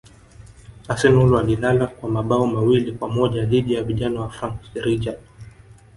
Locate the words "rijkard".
4.75-5.19